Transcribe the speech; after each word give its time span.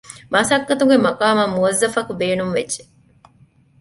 މަސައްކަތު 0.33 0.83
މަޤާމަށް 1.05 1.53
މުވައްޒަފަކު 1.55 2.11
ބޭނުންވެއްޖެ 2.19 2.83